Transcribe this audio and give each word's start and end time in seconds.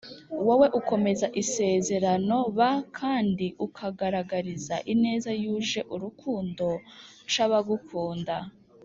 wowe 0.47 0.67
ukomeza 0.79 1.27
isezerano 1.41 2.37
b 2.57 2.59
kandi 2.97 3.45
ukagaragariza 3.65 4.75
ineza 4.93 5.31
yuje 5.43 5.79
urukundo 5.95 6.67
c 7.33 7.35
abagukunda 7.45 8.35